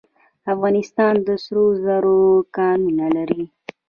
افغانستان 0.53 1.13
د 1.27 1.29
سرو 1.43 1.65
زرو 1.83 2.21
کانونه 2.57 3.05
لري 3.15 3.43